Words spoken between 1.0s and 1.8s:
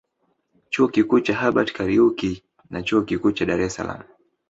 cha Hubert